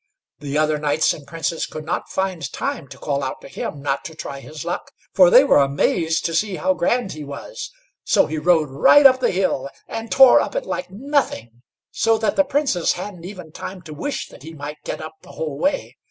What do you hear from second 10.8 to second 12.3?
nothing, so